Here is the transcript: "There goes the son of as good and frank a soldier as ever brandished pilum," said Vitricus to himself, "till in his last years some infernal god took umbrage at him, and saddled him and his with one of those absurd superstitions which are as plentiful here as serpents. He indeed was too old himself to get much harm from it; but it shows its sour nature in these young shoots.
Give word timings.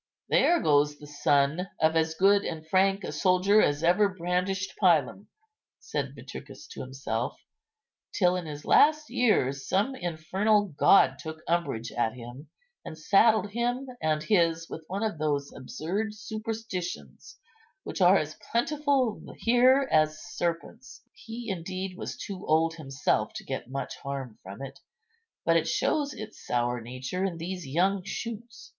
"There 0.29 0.59
goes 0.59 0.97
the 0.97 1.05
son 1.05 1.69
of 1.79 1.95
as 1.95 2.15
good 2.15 2.43
and 2.43 2.67
frank 2.67 3.03
a 3.03 3.11
soldier 3.11 3.61
as 3.61 3.83
ever 3.83 4.09
brandished 4.09 4.73
pilum," 4.81 5.27
said 5.79 6.15
Vitricus 6.15 6.65
to 6.69 6.81
himself, 6.81 7.39
"till 8.11 8.35
in 8.35 8.47
his 8.47 8.65
last 8.65 9.11
years 9.11 9.67
some 9.67 9.93
infernal 9.93 10.69
god 10.75 11.19
took 11.19 11.43
umbrage 11.47 11.91
at 11.91 12.15
him, 12.15 12.49
and 12.83 12.97
saddled 12.97 13.51
him 13.51 13.89
and 14.01 14.23
his 14.23 14.67
with 14.67 14.83
one 14.87 15.03
of 15.03 15.19
those 15.19 15.53
absurd 15.55 16.15
superstitions 16.15 17.37
which 17.83 18.01
are 18.01 18.17
as 18.17 18.39
plentiful 18.51 19.21
here 19.37 19.87
as 19.91 20.19
serpents. 20.19 21.03
He 21.13 21.47
indeed 21.47 21.95
was 21.95 22.17
too 22.17 22.43
old 22.47 22.73
himself 22.73 23.33
to 23.33 23.43
get 23.45 23.69
much 23.69 23.97
harm 23.97 24.39
from 24.41 24.63
it; 24.63 24.79
but 25.45 25.57
it 25.57 25.67
shows 25.67 26.11
its 26.15 26.43
sour 26.43 26.81
nature 26.81 27.23
in 27.23 27.37
these 27.37 27.67
young 27.67 28.01
shoots. 28.03 28.69